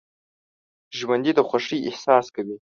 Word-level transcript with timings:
ژوندي 0.97 1.31
د 1.35 1.39
خوښۍ 1.47 1.79
احساس 1.89 2.25
کوي 2.35 2.57